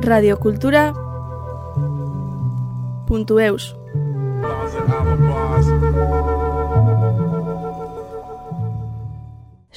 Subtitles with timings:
[0.00, 0.92] Radiokultura
[3.06, 3.74] puntu eus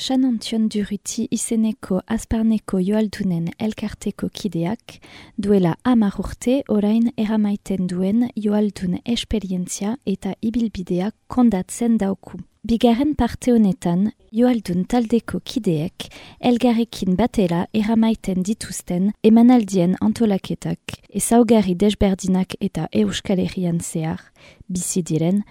[0.03, 4.97] Xanantion Duruti izeneko azparneko joaldunen elkarteko kideak,
[5.37, 12.39] duela amar urte orain eramaiten duen joaldun esperientzia eta ibilbideak kondatzen dauku.
[12.63, 16.05] Bigarren parte honetan, joaldun taldeko kideek
[16.47, 24.23] elgarrekin batera eramaiten dituzten emanaldien antolaketak, ezaugarri desberdinak eta euskal herrian zehar,
[24.71, 25.43] bizi diren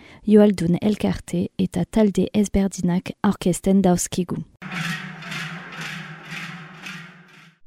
[0.80, 4.40] elkarte eta talde ezberdinak orkesten dauzkigu.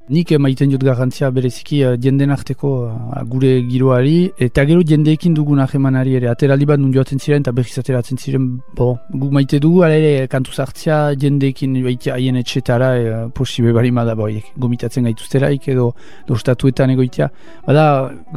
[0.05, 5.63] Nik maiten dut garantzia bereziki uh, jenden arteko uh, gure giroari, eta gero jendeekin dugun
[5.63, 8.45] ahemanari ere, ateraldi bat nun joatzen ziren eta berriz ateratzen ziren,
[8.77, 13.89] bo, gu maite dugu, ala ere kantu zartzia jendeekin baitea haien etxetara uh, posibe bari
[13.89, 15.89] ma da boiek, gomitatzen gaituzteraik edo
[16.29, 17.31] dostatuetan egoitea.
[17.65, 17.87] Bada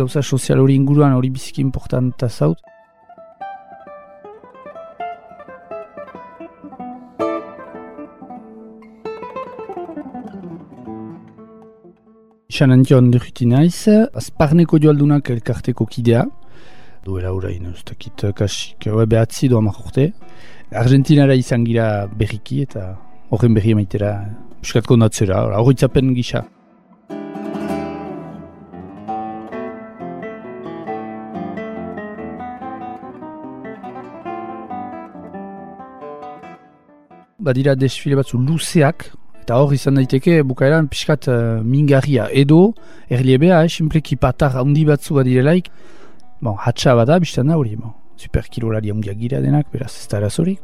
[0.01, 2.65] gauza sozial hori inguruan hori biziki importanta zaut.
[12.49, 16.23] Xan antion duruti naiz, azparneko joaldunak elkarteko kidea,
[17.05, 20.07] duela urain, ez dakit kasik, oe behatzi doa urte.
[20.73, 22.87] Argentinara izan gira berriki eta
[23.29, 24.15] horren berri emaitera
[24.63, 26.47] euskatko natzera, horretzapen gisa.
[37.39, 39.11] Badira desfile batzu luzeak,
[39.49, 42.75] eta hor izan daiteke bukaeran pixkat uh, mingarria edo
[43.09, 45.71] erliebea, eh, simpleki patar handi batzu badirelaik
[46.45, 47.95] bon, hatxa bada biztan da hori bon.
[48.21, 50.61] superkilolari handiak gira denak beraz ez da erazorik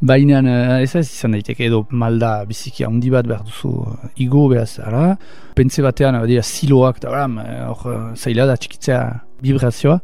[0.00, 4.48] baina uh, ez ez izan daiteke edo malda biziki handi bat behar duzu uh, igo
[4.48, 5.18] beraz ara
[5.54, 7.28] pentsa batean badira siloak eta
[7.68, 9.04] hor uh, zaila da txikitzea
[9.44, 10.00] vibrazioa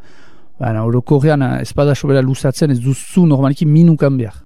[0.60, 4.42] baina orokorrean uh, ez bada sobera luzatzen ez duzu normaliki minukan behar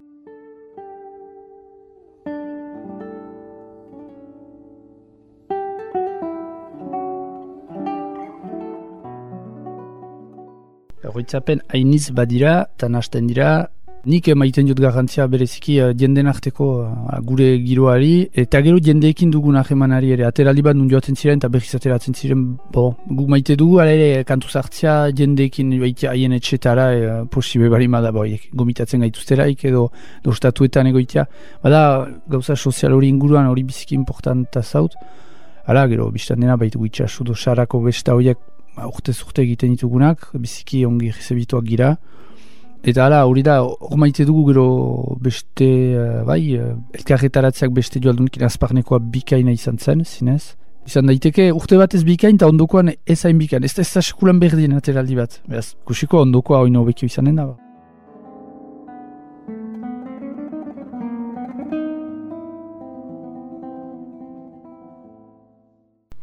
[11.27, 13.67] Horritzapen hainiz badira, eta nasten dira,
[14.07, 19.59] nik emaiten dut garantzia bereziki uh, jenden arteko uh, gure giroari, eta gero jendeekin dugun
[19.59, 23.81] ahemanari ere, ateraldi bat nun joatzen ziren, eta berriz ateratzen ziren, bo, gu maite dugu,
[23.83, 29.03] ala ere, kantu zartzia jendeekin baitea haien etxetara, uh, posibe bari ma da boiek, gomitatzen
[29.03, 29.89] gaituzteraik edo
[30.23, 31.27] dostatuetan egoitea.
[31.67, 31.85] Bada,
[32.31, 34.95] gauza sozial hori inguruan hori biziki importanta zaut,
[35.67, 38.39] Hala, gero, biztan dena, baitu itxasu do sarako besta horiek
[38.77, 41.97] ba, urte zurte egiten ditugunak, biziki ongi rezebituak gira.
[42.87, 44.67] Eta hala, hori da, hor maite dugu gero
[45.23, 45.67] beste,
[45.97, 50.55] uh, bai, uh, elkarretaratzeak beste joaldunik azparnekoa bikaina izan zen, zinez.
[50.87, 53.67] Izan daiteke, urte bat ez bikain, eta ondokoan ez hain bikain.
[53.67, 55.41] Ez da ez da sekulan berdin ateraldi bat.
[55.51, 57.51] Beraz, kusiko ondokoa hori nobekio izan da.
[57.51, 57.66] Ba.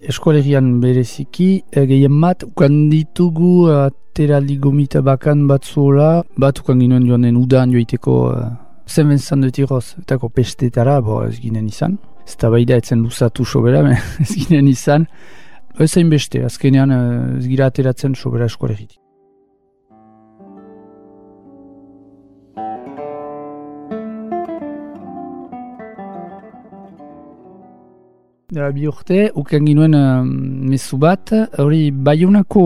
[0.09, 7.28] Eskolegian bereziki, e, gehien bat, ukan ditugu ateraldi gomita bakan batzuola, bat ukan ginoen joan
[7.28, 8.50] den udan joiteko uh,
[8.88, 11.97] zen benzan dut iroz, eta pestetara, bo ez ginen izan.
[12.28, 13.84] Ez da bai da etzen luzatu sobera,
[14.24, 15.08] ez ginen izan.
[15.80, 19.03] Ez beste, azkenean uh, ez gira ateratzen sobera eskolegitik.
[28.53, 30.22] Dara bi urte, uken ginuen uh,
[30.69, 32.66] mesu bat, hori baiunako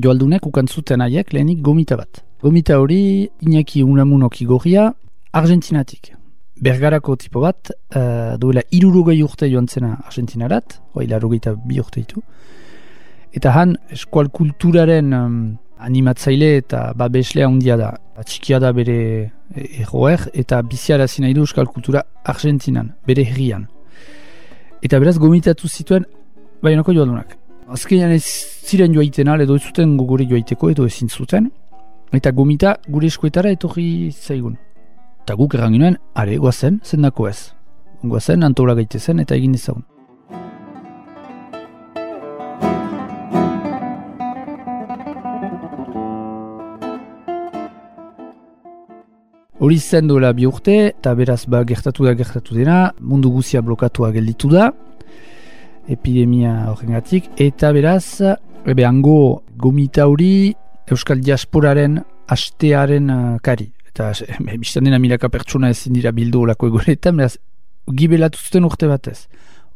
[0.00, 2.22] joaldunek ukan zuten haiek lehenik gomita bat.
[2.40, 4.86] Gomita hori inaki unamunok igorria
[5.36, 6.14] Argentinatik.
[6.64, 12.24] Bergarako tipo bat, uh, duela irurugei urte joan zena Argentinarat, hoi larugeita bi urte ditu.
[13.36, 15.38] Eta han, eskual kulturaren um,
[15.76, 17.92] animatzaile eta babeslea handia da.
[18.16, 18.98] Atxikia da bere
[19.52, 23.68] erroer eta biziara nahi du eskual kultura Argentinan, bere herrian.
[24.86, 26.04] Eta beraz gomitatu zituen
[26.62, 27.32] baionako joaldunak.
[27.74, 28.22] Azkenean ez
[28.68, 31.48] ziren joaiten al, edo ez zuten gogori joaiteko edo ezin zuten.
[32.14, 34.54] Eta gomita gure eskuetara etorri zaigun.
[35.24, 37.50] Eta guk erranginuen, are, guazen, zendako ez.
[38.04, 39.82] Guazen, antola gaite zen eta egin ezagun.
[49.56, 54.10] Hori zen duela bi urte, eta beraz ba, gertatu da gertatu dena, mundu guzia blokatua
[54.12, 54.66] gelditu da,
[55.88, 58.20] epidemia horrengatik, eta beraz,
[58.68, 60.52] ebe hango gomita hori
[60.92, 61.96] Euskal Diasporaren
[62.28, 63.70] astearen uh, kari.
[63.88, 64.12] Eta
[64.62, 67.38] biztan dena milaka pertsona ezin dira bildu olako egoretan, beraz,
[67.88, 69.26] gibelatu zuten urte batez.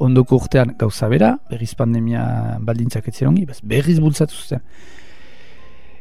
[0.01, 2.23] ondoko urtean gauza bera, berriz pandemia
[2.65, 4.63] baldintzak etzerongi, berriz bultzatu zuten.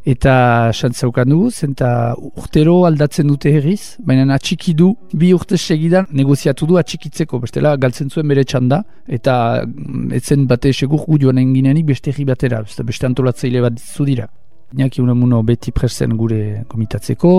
[0.07, 6.66] Eta xantzaukan dugu, zenta urtero aldatzen dute herriz, baina atxiki du, bi urte segidan negoziatu
[6.69, 11.86] du atxikitzeko, bestela galtzen zuen bere txanda, eta mm, etzen bate segur gu joan enginenik
[11.92, 14.30] beste herri batera, beste, beste antolatzaile bat zu dira.
[14.74, 17.34] Iñaki unamuno beti presen gure komitatzeko,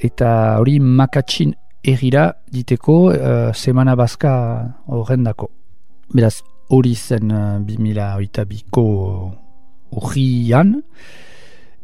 [0.00, 1.52] eta hori makatsin
[1.84, 4.32] erira diteko uh, semana bazka
[4.88, 5.50] horrendako.
[6.14, 6.40] Beraz,
[6.72, 8.86] hori zen uh, 2008ko
[10.00, 10.80] urrian,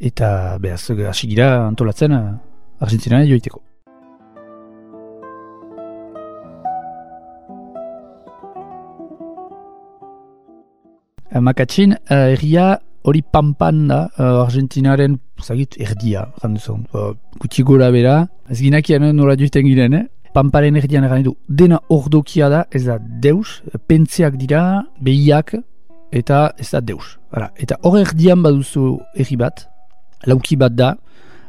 [0.00, 2.34] eta beraz, hasi gira antolatzen uh,
[2.80, 3.62] Argentina joiteko.
[11.32, 12.76] Uh, makatsin, uh, erria
[13.06, 18.16] hori pampan da, Argentinaren, zagit, erdia, gandu zon, uh, gutxi gora bera,
[18.50, 20.06] ez ginakian nola joiten giren, eh?
[20.34, 25.54] Pamparen erdian egan du, dena ordokia da, ez da deus, pentziak dira, behiak,
[26.10, 27.14] eta ez da deus.
[27.30, 29.68] Hala, eta hor erdian baduzu erri bat,
[30.26, 30.94] lauki bat da,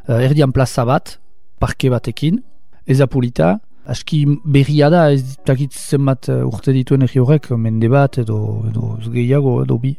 [0.08, 1.18] uh, erdian plaza bat,
[1.60, 2.42] parke batekin,
[2.88, 3.58] ez da polita,
[3.88, 8.98] aski berria da, ez dakit zenbat uh, urte dituen erri horrek, mende bat, edo, edo
[9.14, 9.96] gehiago, edo bi.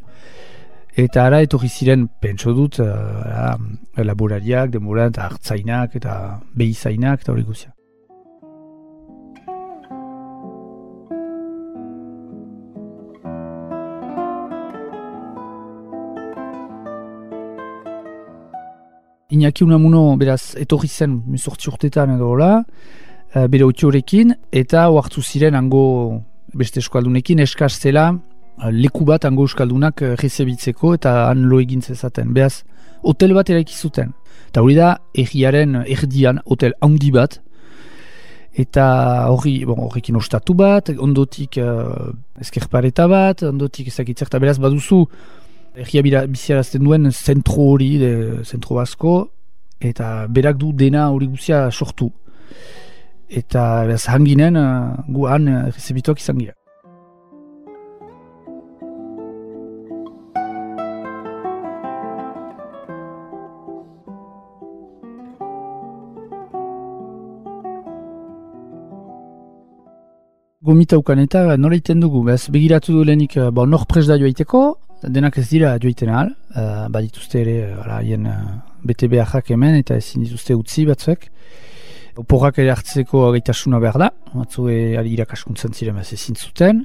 [0.99, 3.55] Eta ara etorri ziren pentso dut uh,
[4.03, 6.15] laborariak, demoran, hartzainak, eta
[6.59, 7.78] behizainak, eta hori guzia.
[19.39, 25.55] Iñaki unamuno, beraz, etorri zen, mezortzi urtetan edo hola, uh, bere otiorekin, eta oartu ziren
[25.55, 25.83] hango
[26.59, 28.09] beste eskaldunekin eskaz zela
[28.75, 32.33] leku bat ango euskaldunak eh, rezebitzeko eta han lo egin zezaten.
[32.35, 32.65] Beaz,
[33.07, 34.11] hotel bat eraiki zuten.
[34.49, 37.39] Eta hori da, erriaren erdian hotel handi bat,
[38.59, 38.89] eta
[39.31, 42.09] hori, bon, horrekin ostatu bat, ondotik uh,
[42.43, 45.05] ezkerpareta bat, ondotik ezakitzerta beraz baduzu,
[45.79, 48.13] erria biziarazten duen zentro hori, de,
[48.45, 49.17] zentro basko,
[49.81, 52.11] eta berak du dena hori guzia sortu.
[53.29, 56.55] Eta beraz, hanginen, uh, gu han uh, rezebituak izan gira.
[70.69, 74.19] gomita ukan eta nola iten dugu, bez, begiratu du lehenik, uh, ba, nor pres da
[74.21, 79.79] joaiteko, denak ez dira joaiten ahal, uh, badituzte ere, uh, hien uh, bete beharrak hemen,
[79.79, 81.29] eta ezin dituzte utzi batzuek.
[82.19, 86.81] Oporrak ere hartzeko gaitasuna behar da, batzu e, irakaskuntzen ziren bez ezin zuten,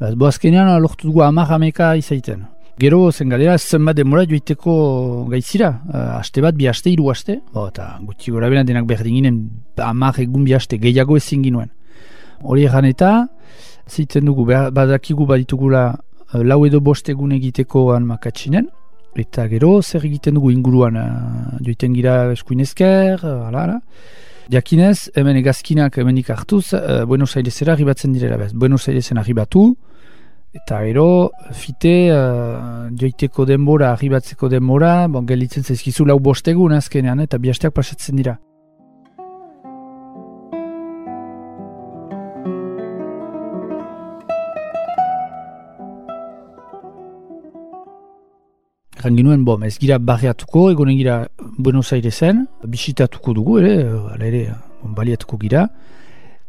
[0.00, 2.46] bez, bo azkenean lortu dugu amar ameka izaiten.
[2.80, 7.66] Gero zen galera zenbat demora joiteko gaitzira, uh, aste bat, bi aste, hiru aste, bo,
[7.68, 9.40] eta gutxi gora bena denak berdin ginen,
[9.82, 11.68] amar egun bi aste, gehiago ezin ginuen.
[12.40, 13.12] Hori egan eta,
[13.90, 15.98] zitzen dugu, badakigu baditugula
[16.32, 18.68] lau edo bost egun egiteko han makatsinen,
[19.18, 23.78] eta gero zer egiten dugu inguruan, uh, joiten gira eskuinezker, uh, ala, ala.
[24.52, 28.52] Jakinez, hemen egazkinak hemenik hartuz, uh, Buenos Airesera arribatzen direla bez.
[28.54, 29.76] Buenos Airesen arribatu,
[30.56, 37.20] eta gero, fite, uh, joiteko denbora, arribatzeko denbora, bon, gelitzen zezkizu lau bost egun azkenean,
[37.20, 38.38] eta bihasteak pasatzen dira.
[48.98, 51.20] Egan ginuen, bom, ez gira barriatuko, egon gira
[51.56, 54.40] Buenos Airesen, bisitatuko dugu ere, ala ere,
[54.82, 55.68] baliatuko gira,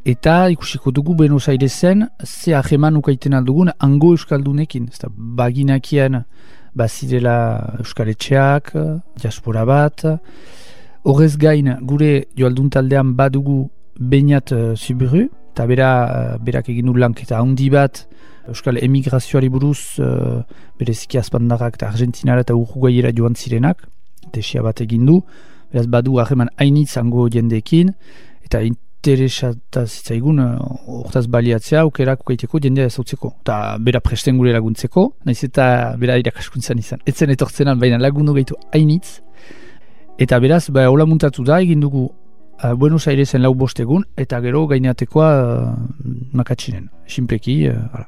[0.02, 6.24] eta ikusiko dugu Buenos Airesen, ze aheman ukaiten aldugun, ango euskaldunekin, ez da, baginakian,
[6.74, 7.36] bazirela
[7.84, 8.74] euskaletxeak,
[9.22, 10.08] diaspora bat,
[11.06, 13.68] horrez gain, gure joaldun taldean badugu
[14.00, 18.08] bainat uh, ziburu, eta bera, uh, berak egin du lanketa handi bat,
[18.50, 20.42] Euskal emigrazioari buruz uh,
[20.80, 23.86] bereziki azpandarrak eta Argentinara eta Uruguayera joan zirenak,
[24.34, 25.22] desia bat egin du,
[25.72, 27.94] beraz badu hageman hainitz ango jendeekin,
[28.46, 30.56] eta interesata zitzaigun uh,
[31.00, 33.34] hortaz baliatzea aukerak ukaiteko jendea ezautzeko.
[33.46, 37.04] Eta bera presten gure laguntzeko, naiz eta bera irakaskuntzan izan.
[37.08, 39.22] Etzen etortzenan baina lagundu gaitu hainitz,
[40.20, 44.66] eta beraz, ba, hola muntatu da, egin dugu uh, Buenos Airesen lau bostegun, eta gero
[44.68, 45.76] gaineatekoa uh,
[46.34, 46.90] makatsinen.
[47.08, 48.08] Simpleki, uh,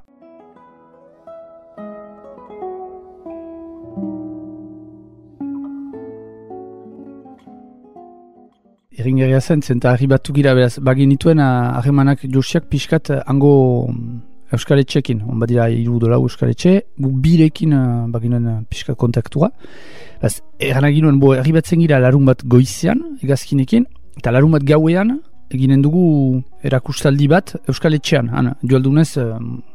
[8.91, 13.53] Eringeria zen, zenta harri batu gira, beraz, bagin nituen harremanak josiak pixkat hango
[13.87, 14.19] mm,
[14.51, 19.47] Euskaletxekin, on badira iru dola Euskaletxe, gu birekin uh, baginen uh, pixka kontaktua.
[20.19, 23.87] Beraz, eran bo, herri batzen gira larun bat goizian, egazkinekin,
[24.19, 25.21] eta larun bat gauean,
[25.53, 29.09] eginen dugu erakustaldi bat Euskal Etxean, ana, joaldunez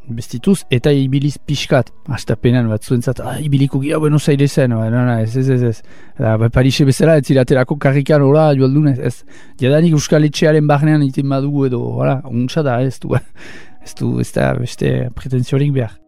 [0.08, 1.90] bestituz, eta ibiliz pixkat.
[2.12, 5.82] Astapenan bat zuentzat, ah, ibiliko gira Buenos Airesen, no, no, no, ez, ez, ez, ez.
[6.18, 9.16] Da, ba, Parise bezala, ez ziraterako karrikan hola joaldunez, ez.
[9.60, 13.14] Jadanik Euskal Etxearen barnean iten badugu edo, hola, untsa da, ez du,
[13.86, 16.05] ez du, ez da, beste pretenziorik behar.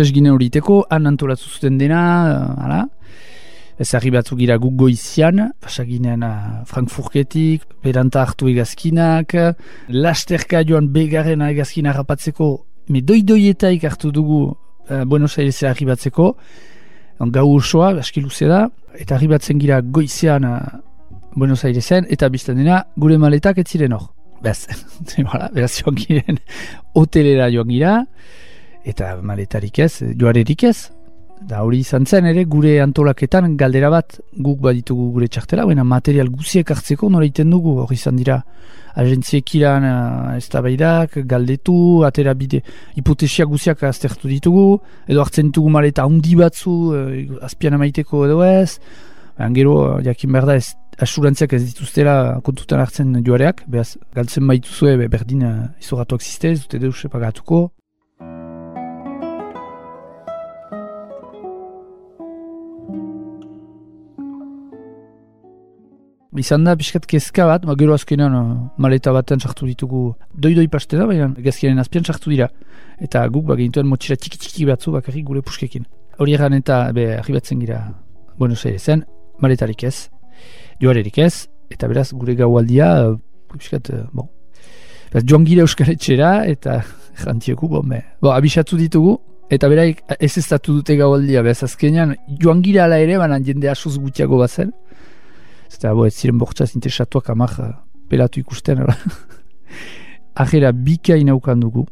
[0.00, 2.80] Presgine horiteko, han antolatu zuten dena, uh, ala.
[3.80, 6.32] Ez harri batzu gira guk goizian, pasaginen uh,
[6.68, 9.36] Frankfurketik, beranta hartu egazkinak,
[9.92, 12.50] lasterka joan begaren egazkina rapatzeko,
[12.88, 16.32] me doi-doietaik hartu dugu uh, Buenos Aires harri batzeko,
[17.20, 18.66] gau osoa, aski luze da,
[18.96, 20.60] eta harri batzen gira goizian uh,
[21.36, 24.08] Buenos Airesen, eta biztan dena gure maletak ez ziren hor.
[24.40, 24.64] Bez,
[25.54, 26.40] beraz joan giren
[26.96, 27.98] hotelera joan gira,
[28.84, 30.90] eta maletarik ez, joarerik ez.
[31.40, 36.28] Da hori izan zen ere, gure antolaketan galdera bat guk baditugu gure txartela, baina material
[36.28, 38.42] guziek hartzeko nora iten dugu, hori izan dira
[39.00, 42.60] agentziek iran uh, ez galdetu, atera bide,
[42.94, 48.78] hipotesia guziak aztertu ditugu, edo hartzen ditugu maleta handi batzu, uh, azpian amaiteko edo ez,
[49.38, 54.46] baina gero, uh, jakin behar da, ez, asurantziak ez dituztera kontutan hartzen joareak, behaz, galtzen
[54.46, 55.46] baituzue, be, berdin
[55.80, 57.70] izoratuak ziste, ez dute deus pagatuko,
[66.40, 68.34] Izan da, pixkat kezka bat, ma gero azkenean
[68.80, 72.48] maleta batean sartu ditugu doi-doi paste da, baina gazkiaren azpian sartu dira.
[73.04, 75.84] Eta guk ba, gintuen motxila txiki-txiki batzu bakarrik gure puskekin.
[76.20, 77.80] Hori egan eta be, arribatzen gira
[78.38, 79.04] Buenos Airesen,
[79.44, 80.08] maletarik ez,
[80.80, 82.90] joarerik ez, eta beraz gure gaualdia,
[83.52, 84.30] pixkat, uh, bon.
[85.10, 86.80] Beraz, joan gira Euskaletxera eta
[87.24, 88.00] jantioku, bon, be.
[88.24, 89.18] Bo, abisatu ditugu,
[89.52, 93.98] eta beraik ez ez dute gaualdia, beraz azkenean joan gira ala ere, baina jende asuz
[93.98, 94.72] gutiago bazen.
[95.70, 97.56] Eta bo, ez ziren bortzaz interesatuak amak
[98.10, 98.82] pelatu ikusten.
[100.42, 101.86] Ajera bika inaukan dugu.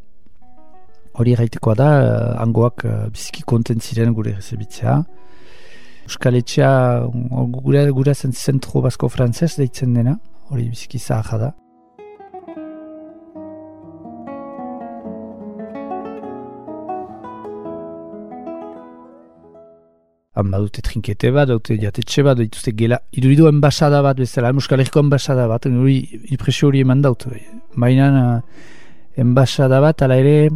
[1.19, 4.99] Hori gaitekoa da, uh, angoak uh, biziki kontent ziren gure rezebitzea.
[6.07, 6.71] Euskal Etxea
[7.55, 10.15] gure, gure zen zentro basko frantzez deitzen dena.
[10.49, 11.51] Hori biziki zahaja da.
[20.39, 25.03] Han badute trinkete bat, dute jatetxe bat, dituzte gela, iduridu enbasada bat bezala, Euskal Herriko
[25.03, 25.99] enbasada bat, hori
[26.31, 27.27] impresio hori eman daut.
[27.77, 28.09] Baina
[29.19, 30.49] enbasada bat, ala ere,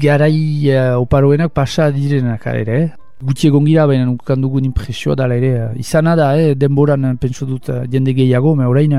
[0.00, 0.34] garai
[0.72, 2.88] uh, oparoenak pasa direnak ere, eh?
[3.20, 6.54] Guti egon gira, baina nukan dugun impresioa da, ere, izana da, eh?
[6.56, 8.96] denboran pentsu dut jende gehiago, me orain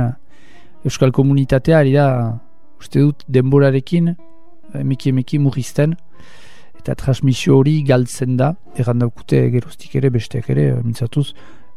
[0.85, 2.07] Euskal Komunitatea, ari da,
[2.81, 4.13] uste dut denborarekin,
[4.77, 5.95] emeki emeki murrizten,
[6.81, 11.31] eta transmisio hori galtzen da, erran daukute geroztik ere, besteak ere, mintzatuz,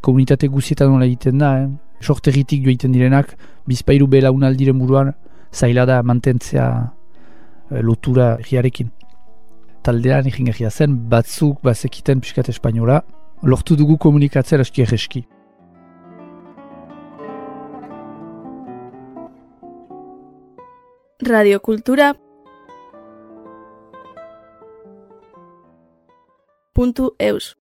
[0.05, 1.69] komunitate guzietan nola egiten da, eh?
[2.05, 3.35] sorteritik joiten direnak,
[3.69, 5.13] bizpairu belaunaldiren buruan,
[5.53, 8.91] zaila da mantentzea eh, lotura egiarekin.
[9.85, 13.03] Taldean egin egia zen, batzuk bazekiten piskat espainola,
[13.45, 15.25] lortu dugu komunikatzea eski egeski.
[21.25, 22.13] Radiokultura
[26.75, 27.47] puntu eus